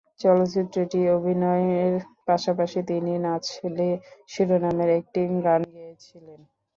চলচ্চিত্রটি 0.21 0.99
অভিনয়ের 1.17 1.93
পাশাপাশি 2.27 2.79
তিনি 2.89 3.13
"নাচ 3.25 3.45
লে" 3.75 3.89
শিরোনামের 4.29 4.89
একটি 4.99 5.21
গান 5.45 5.61
গেয়েছিলেন। 5.75 6.39